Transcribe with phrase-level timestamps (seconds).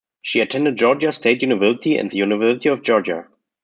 [0.23, 3.27] She attended Georgia State University and the University of Georgia.